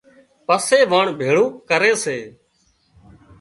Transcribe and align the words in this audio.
پسي 0.47 0.79
واڻ 0.91 1.05
ڀيۯون 1.19 1.47
ڪري 1.69 1.91
سي 2.03 2.17